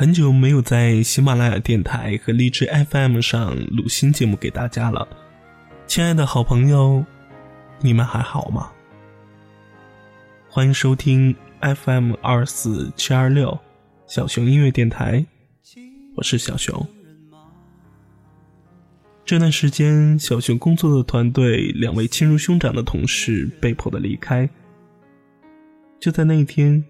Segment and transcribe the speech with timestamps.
[0.00, 5.06] 很久没有在喜马拉雅电台和荔枝 FM 上录新节目给大家了，
[5.86, 7.04] 亲爱的好朋友，
[7.82, 8.72] 你们还好吗？
[10.48, 13.58] 欢迎收听 FM 二四七二六
[14.06, 15.22] 小熊音乐电台，
[16.16, 16.88] 我是小熊。
[19.26, 24.48] 这段时间，小熊工作的团队两位亲如兄长的同事被迫的离开。
[26.00, 26.82] 就在那一天，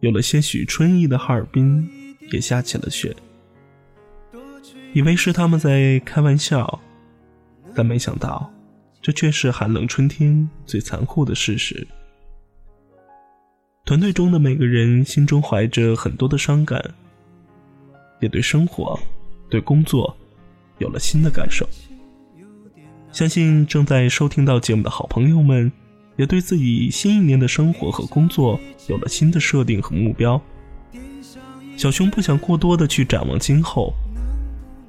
[0.00, 1.90] 有了些许春意的哈尔滨。
[2.30, 3.16] 也下起了雪，
[4.92, 6.80] 以为是他们在开玩笑，
[7.74, 8.52] 但没想到，
[9.00, 11.86] 这却是寒冷春天最残酷的事实。
[13.84, 16.80] 团队中的每个人心中怀着很多的伤感，
[18.20, 18.96] 也对生活、
[19.48, 20.16] 对工作
[20.78, 21.68] 有了新的感受。
[23.10, 25.72] 相信正在收听到节目的好朋友们，
[26.16, 30.40] 也对自己新一年的生活和工作有了新的设定和目标。
[31.80, 33.94] 小熊不想过多的去展望今后，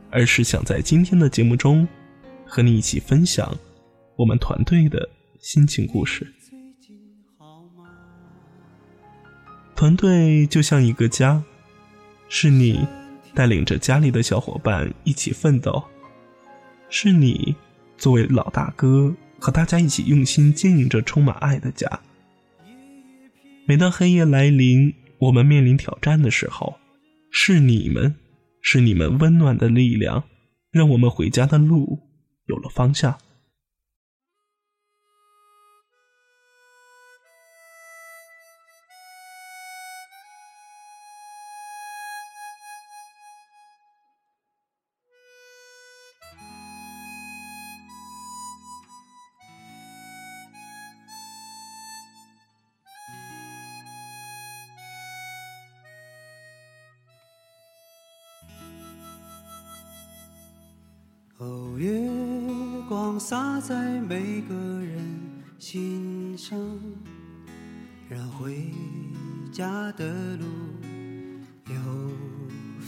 [0.09, 1.88] 而是想在今天的节目中，
[2.45, 3.58] 和你一起分享
[4.17, 6.28] 我们团队的心情故事。
[9.73, 11.42] 团队就像一个家，
[12.28, 12.86] 是你
[13.34, 15.81] 带领着家里的小伙伴一起奋斗，
[16.89, 17.56] 是你
[17.97, 22.02] 作为老大哥和大家一起用心经营着充满爱的家。
[23.66, 26.75] 每当黑夜来临，我们面临挑战的时候。
[27.31, 28.13] 是你们，
[28.61, 30.25] 是你们温暖的力量，
[30.69, 31.99] 让我们回家的路
[32.45, 33.17] 有了方向。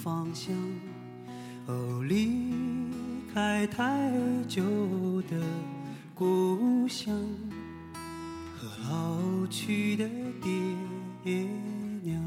[0.04, 0.54] 方向。
[1.68, 2.44] 哦，离
[3.34, 4.12] 开太
[4.50, 4.62] 久
[5.30, 5.42] 的
[6.14, 7.18] 故乡
[8.54, 10.06] 和老去的
[10.42, 11.48] 爹
[12.02, 12.22] 娘。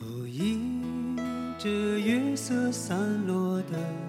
[0.00, 1.14] 哦，迎
[1.58, 4.03] 着月色散落的。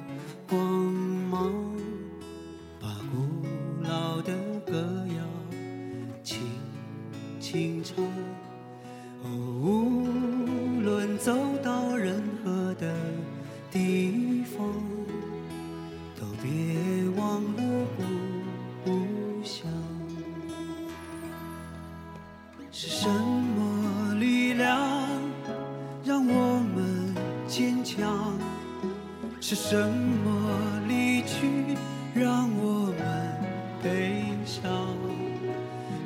[29.47, 31.78] 是什么离去？
[32.16, 33.38] 让我们
[33.83, 34.88] 悲伤？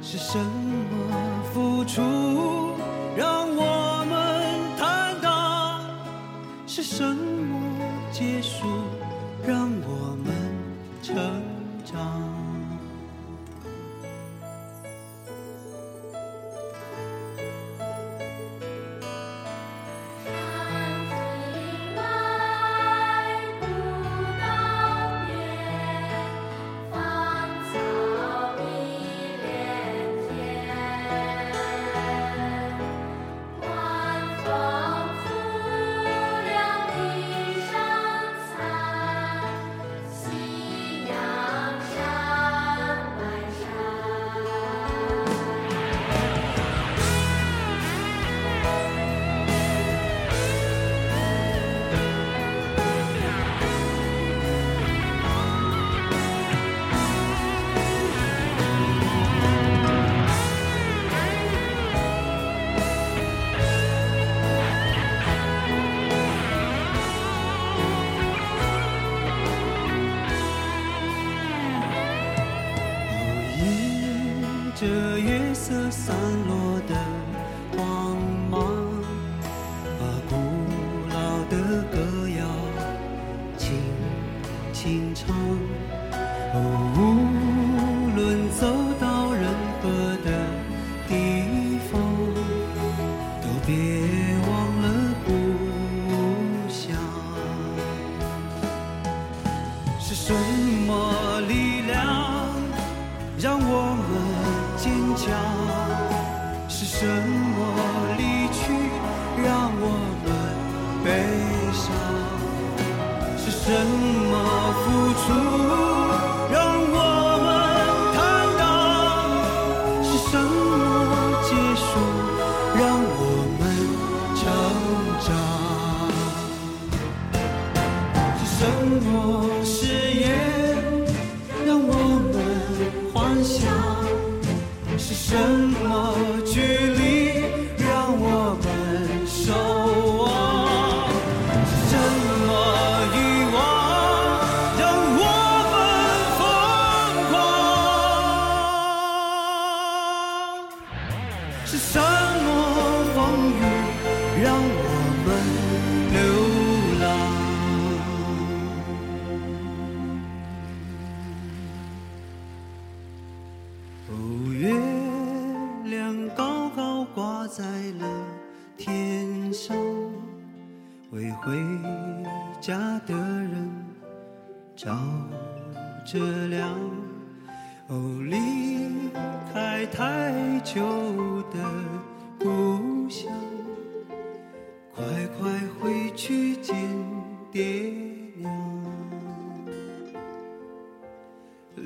[0.02, 2.02] 是什么付出？
[3.16, 4.44] 让我们
[4.78, 5.80] 坦荡？
[6.68, 7.62] 是什么
[8.12, 8.68] 结束？
[9.48, 9.70] 让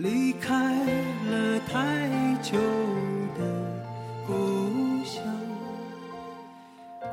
[0.04, 0.84] 离开
[1.30, 2.60] 了太久
[3.40, 3.86] 的
[4.28, 5.24] 故乡，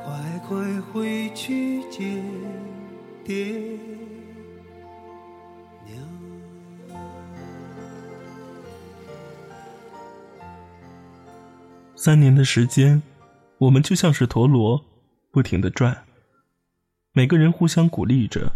[0.04, 2.20] 快快回去见
[3.24, 3.60] 爹
[5.86, 5.96] 娘。
[11.94, 13.00] 三年的时间，
[13.58, 14.84] 我们就像是陀螺，
[15.30, 15.96] 不停的转。
[17.12, 18.50] 每个人互相鼓励着，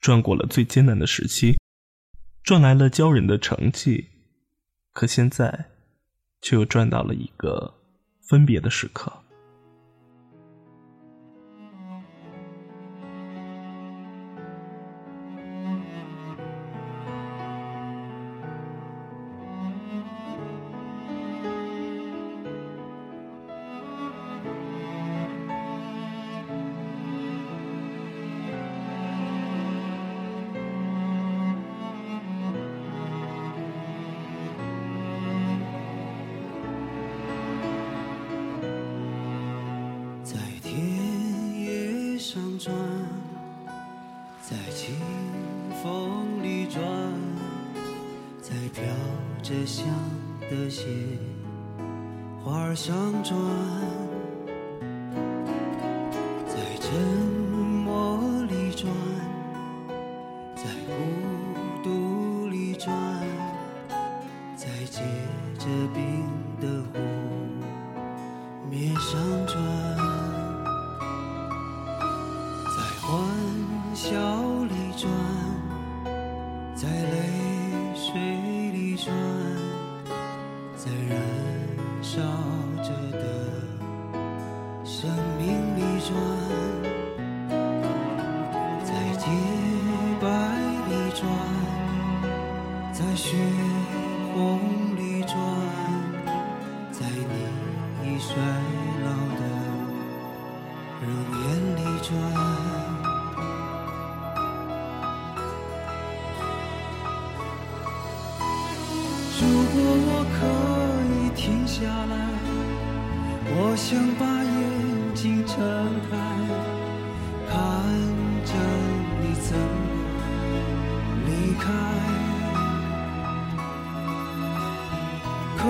[0.00, 1.58] 转过了最艰难的时期，
[2.46, 4.10] 赚来了骄人的成绩。
[4.92, 5.72] 可现在，
[6.40, 7.74] 却又赚到了一个
[8.22, 9.24] 分别的时刻。
[49.46, 49.86] 着香
[50.50, 50.88] 的雪
[52.42, 53.38] 花儿上转，
[56.48, 56.92] 在沉
[57.84, 58.92] 默里转，
[60.56, 60.90] 在孤
[61.84, 62.92] 独里转，
[64.56, 65.02] 在结
[65.60, 66.26] 着冰
[66.60, 66.98] 的湖。
[68.68, 69.62] 面上转，
[72.66, 73.14] 在欢
[73.94, 74.10] 笑
[74.64, 75.08] 里转，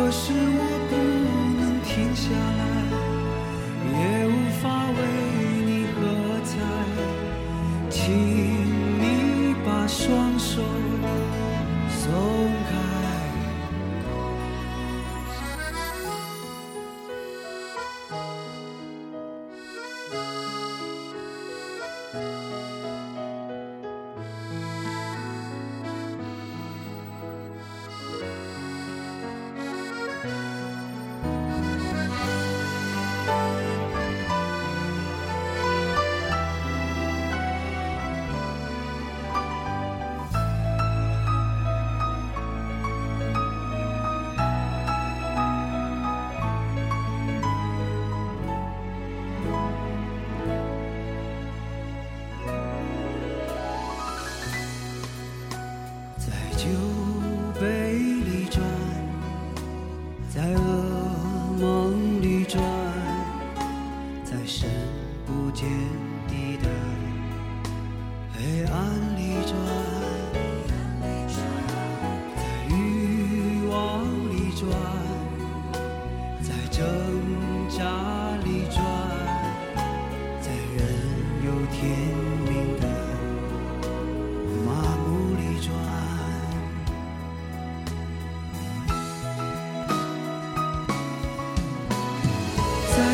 [0.07, 0.95] 可是我不
[1.59, 2.76] 能停下来，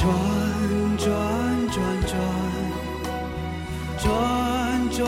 [0.00, 0.08] 转
[0.96, 1.04] 转
[1.68, 1.76] 转
[2.06, 2.08] 转
[3.98, 4.08] 转
[4.88, 4.98] 转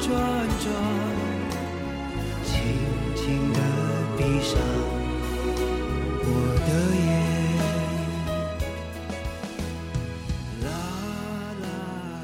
[0.00, 0.06] 转
[0.60, 0.68] 转，
[2.44, 2.52] 轻
[3.16, 3.24] 轻
[3.54, 3.58] 的
[4.18, 4.52] 闭上
[6.20, 6.26] 我
[6.60, 7.02] 的眼。
[10.60, 10.66] 啦
[11.62, 11.64] 啦啦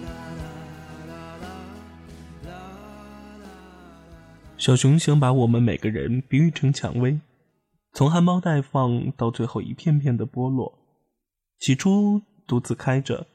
[0.04, 0.12] 啦
[1.08, 1.12] 啦
[2.44, 2.52] 啦啦。
[4.58, 7.18] 小熊想把我们每个人比喻成蔷薇，
[7.94, 10.79] 从含苞待放到最后一片片的剥落。
[11.60, 13.26] 起初独自开着，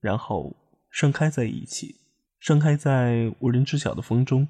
[0.00, 0.56] 然后
[0.88, 1.94] 盛开在一起，
[2.40, 4.48] 盛开在无人知晓的风中，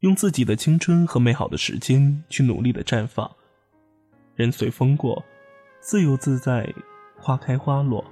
[0.00, 3.30] 用自己的青春和美好的时间去努力的绽放。
[4.34, 5.24] 人随风过，
[5.80, 6.70] 自由自在，
[7.18, 8.04] 花开花落。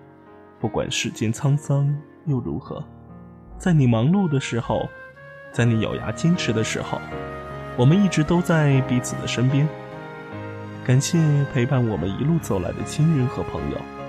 [0.58, 1.94] 不管世间沧桑
[2.26, 2.82] 又如何，
[3.58, 4.88] 在你忙碌的时候，
[5.52, 6.98] 在你咬牙坚持的时候，
[7.76, 9.68] 我们一直都在彼此的身边。
[10.86, 11.18] 感谢
[11.52, 13.99] 陪伴我们一路走来的亲人和朋友。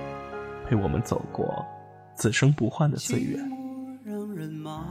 [0.72, 1.62] 陪我们走过
[2.16, 3.36] 此生不换的岁月。
[4.02, 4.86] 让人忙，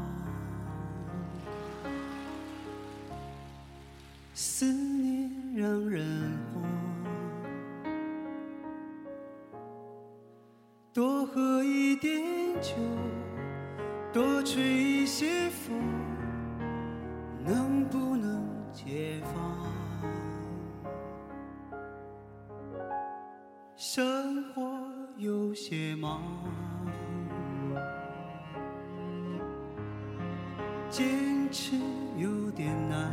[4.36, 6.06] 思念让人
[6.54, 6.62] 慌。
[10.94, 12.22] 多喝一点
[12.62, 12.76] 酒，
[14.14, 15.76] 多吹一些风，
[17.44, 19.34] 能不能解放？
[23.76, 24.62] 生活
[25.18, 26.22] 有些忙，
[30.89, 31.08] 坚
[31.51, 31.75] 持
[32.18, 33.12] 有点难。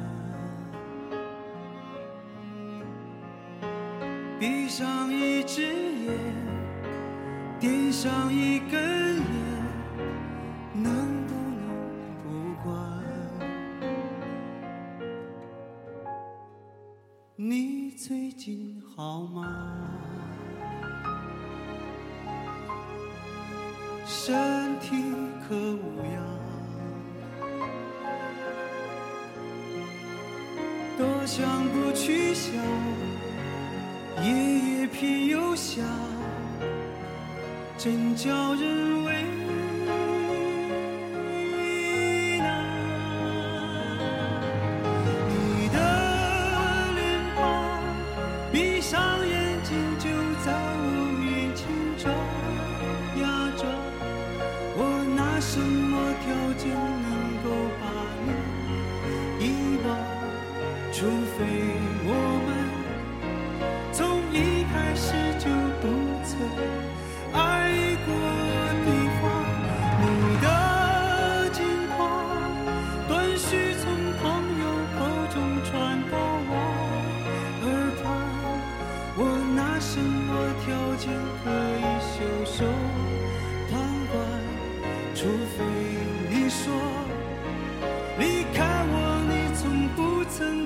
[4.39, 6.15] 闭上一只眼，
[7.61, 9.38] 点上一根烟，
[34.23, 35.85] 夜夜偏又想，
[37.77, 39.13] 真叫人为
[42.39, 42.47] 难。
[45.29, 45.79] 你的
[46.95, 47.01] 脸
[47.37, 47.39] 庞，
[48.53, 50.09] 闭上眼睛就
[50.45, 50.83] 在我
[51.21, 52.05] 面前转
[53.23, 53.25] 呀
[53.57, 53.63] 转，
[54.77, 54.79] 我
[55.17, 55.93] 拿什么
[56.25, 56.27] 条
[56.59, 57.07] 件能
[57.45, 57.47] 够
[57.81, 57.83] 把
[58.27, 58.29] 你
[59.47, 59.47] 遗
[59.87, 59.87] 忘？
[60.93, 60.97] 除
[61.39, 61.39] 非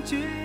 [0.05, 0.42] 句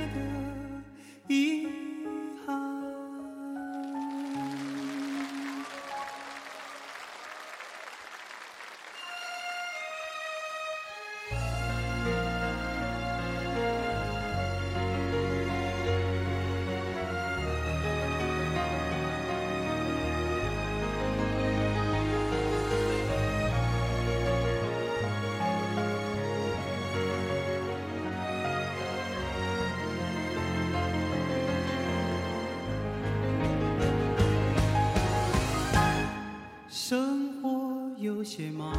[38.28, 38.70] 些忙，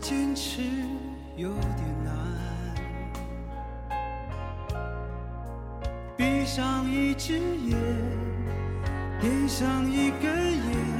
[0.00, 0.62] 坚持
[1.36, 2.12] 有点难。
[6.16, 7.78] 闭上一只眼，
[9.20, 10.99] 点上一根烟，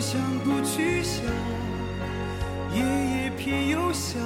[0.00, 1.22] 想不去想，
[2.74, 4.18] 夜夜偏又想，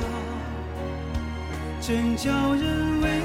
[1.81, 3.21] 真叫人为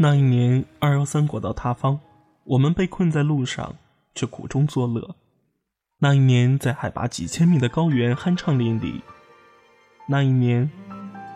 [0.00, 1.98] 那一年二幺三国道塌方，
[2.44, 3.74] 我们被困在路上，
[4.14, 5.16] 却苦中作乐。
[5.98, 9.00] 那一年在海拔几千米的高原酣畅淋漓。
[10.06, 10.70] 那一年，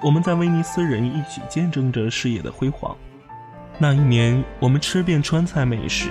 [0.01, 2.97] 我们在威尼斯人一起见证着事业的辉煌。
[3.81, 6.09] 那一年，我们吃遍川菜美食。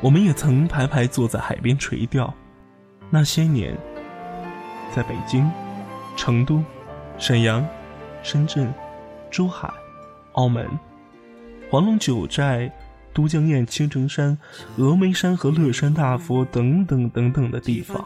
[0.00, 2.32] 我们也曾排排坐在海边垂钓。
[3.10, 3.76] 那些年，
[4.96, 5.50] 在北京、
[6.16, 6.64] 成都、
[7.18, 7.62] 沈阳、
[8.22, 8.72] 深圳、
[9.30, 9.70] 珠海、
[10.32, 10.66] 澳门。
[11.70, 12.70] 黄龙九寨、
[13.12, 14.38] 都江堰、青城山、
[14.78, 18.04] 峨眉山和乐山大佛等等等等的地方，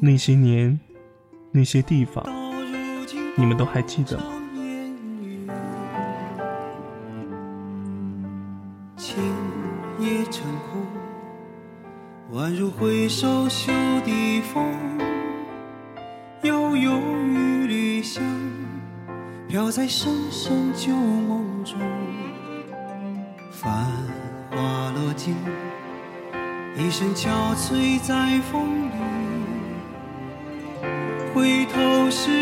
[0.00, 0.78] 那些年，
[1.50, 2.24] 那些地方，
[3.36, 4.24] 你们都还记得吗？
[12.32, 13.72] 宛如挥手袖
[14.04, 14.64] 底风，
[16.42, 16.92] 悠悠
[17.26, 18.22] 雨里香，
[19.48, 21.49] 飘在深深旧梦。
[23.50, 23.86] 繁
[24.50, 25.36] 华落尽，
[26.74, 28.90] 一身憔悴在风里。
[31.34, 32.39] 回头是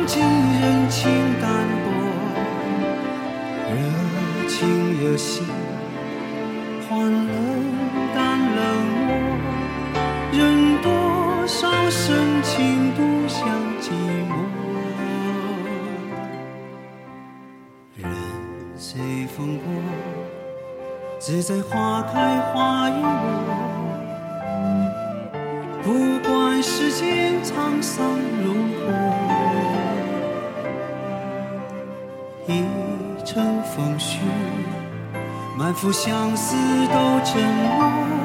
[0.00, 1.10] 曾经人情
[1.42, 1.50] 淡
[1.84, 1.90] 薄
[3.68, 5.46] 热情热心
[6.88, 7.28] 换冷
[8.14, 8.60] 淡冷
[8.96, 9.08] 漠
[10.32, 13.46] 任多少深情独向
[13.78, 13.90] 寂
[14.24, 14.32] 寞
[17.96, 18.10] 人
[18.76, 19.66] 随风过
[21.18, 23.50] 自在花开花又落
[25.82, 28.54] 不管世间沧桑如
[28.86, 29.29] 何
[32.50, 34.18] 一城风絮，
[35.56, 36.56] 满腹相思
[36.88, 38.19] 都沉默，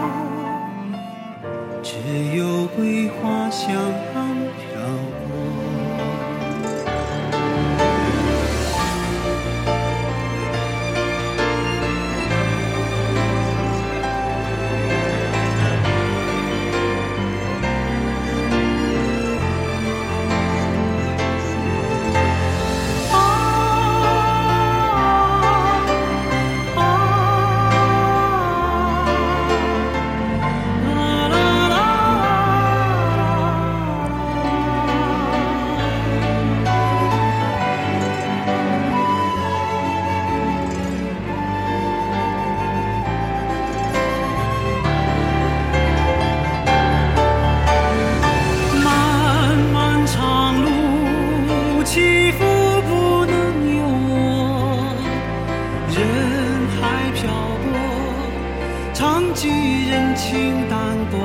[58.96, 59.50] 长记
[59.90, 61.18] 人情淡薄，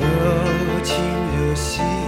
[0.00, 0.96] 热情
[1.38, 2.01] 热心。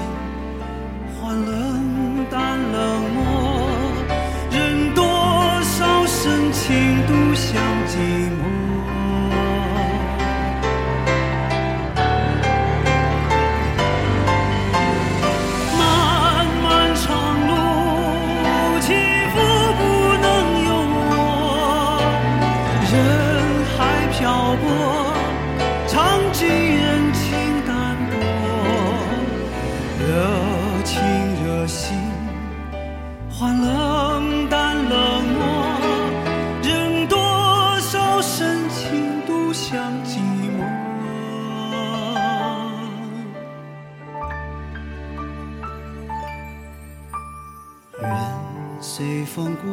[48.96, 49.72] 随风过，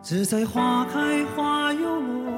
[0.00, 2.32] 自在花开花又落。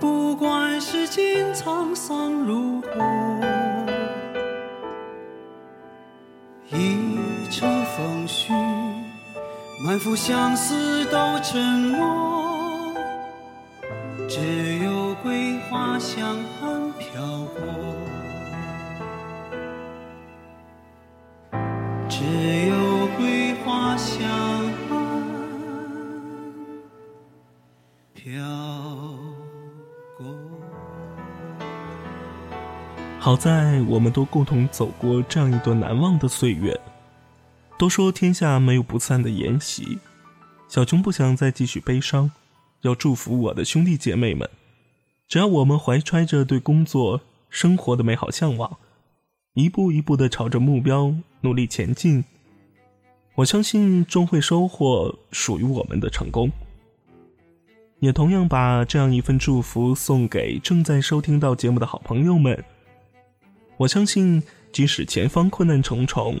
[0.00, 2.88] 不管世间沧桑如何，
[6.70, 8.54] 一程风絮，
[9.84, 12.94] 满腹相思都沉默。
[14.30, 16.26] 只有桂花香
[16.62, 17.20] 暗飘
[17.54, 17.60] 过，
[33.22, 36.80] 好在我们都共同走过这样一段难忘的岁月。
[37.78, 39.98] 都说天下没有不散的筵席，
[40.68, 42.30] 小熊不想再继续悲伤，
[42.80, 44.48] 要祝福我的兄弟姐妹们，
[45.28, 48.78] 只要我们怀揣着对工作、生活的美好向往，
[49.52, 52.24] 一步一步的朝着目标努力前进，
[53.34, 56.50] 我相信终会收获属于我们的成功。
[57.98, 62.64] 也同样把这样一份祝福送给正在收听到节目的好朋友们。
[63.80, 66.38] 我相信，即使前方困难重重。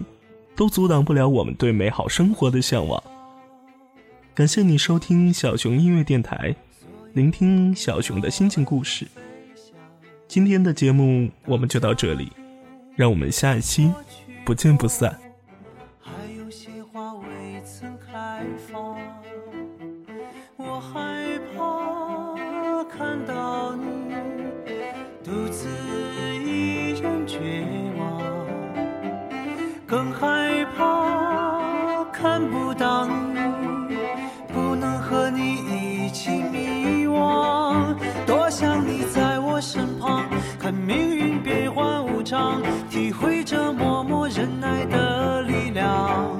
[0.54, 3.02] 都阻挡不了我们对美好生活的向往。
[4.34, 6.54] 感谢你收听小熊音乐电台，
[7.14, 9.06] 聆听小熊的心情故事。
[10.28, 12.30] 今天的节目我们就到这里，
[12.94, 13.90] 让我们下一期
[14.44, 15.18] 不见不散。
[15.98, 17.26] 还有些花未
[17.64, 18.98] 曾开放，
[20.58, 24.12] 我害怕看到你
[25.24, 25.66] 独自
[27.40, 27.64] 绝
[27.98, 28.20] 望，
[29.86, 31.08] 更害怕。
[32.12, 33.96] 看不到你，
[34.52, 37.94] 不能和你一起迷惘。
[38.26, 46.38] 多想你在我身旁，看命运变幻无常，体会着默默忍耐的力量。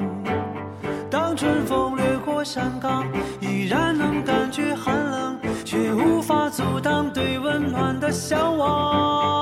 [1.10, 3.06] 当春风掠过山岗，
[3.40, 9.39] 依然能感觉寒冷，却无法阻挡对温暖的向往。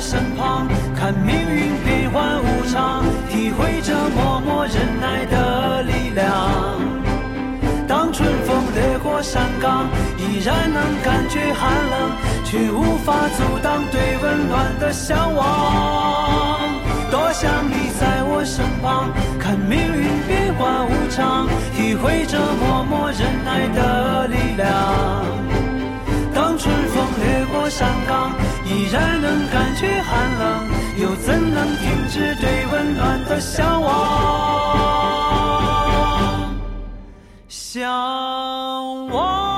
[0.00, 6.80] 身旁，看命运变幻无常，体会着默默忍耐的力量。
[7.86, 9.86] 当春风掠过山岗，
[10.16, 12.10] 依然能感觉寒冷，
[12.44, 16.60] 却无法阻挡对温暖的向往。
[17.10, 25.59] 多想你在我身旁，看命运变幻无常，体会着默默忍耐的力量。
[27.22, 28.32] 越过山岗，
[28.64, 33.90] 依然能感觉寒冷，又怎能停止对温暖的向往？
[37.48, 39.49] 向往。